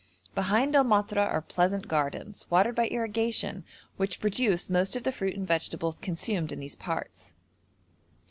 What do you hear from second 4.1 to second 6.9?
produce most of the fruit and vegetables consumed in these